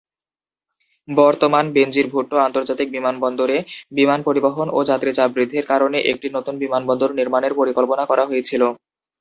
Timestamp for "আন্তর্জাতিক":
2.39-2.87